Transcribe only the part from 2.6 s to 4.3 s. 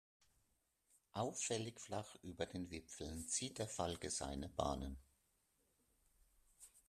Wipfeln zieht der Falke